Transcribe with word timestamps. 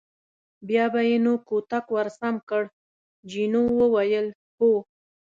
بیا 0.67 0.85
به 0.93 1.01
یې 1.09 1.17
نو 1.25 1.33
کوتک 1.47 1.85
ور 1.95 2.07
سم 2.19 2.35
کړ، 2.49 2.63
جینو 3.31 3.63
وویل: 3.79 4.27
هو. 4.57 4.71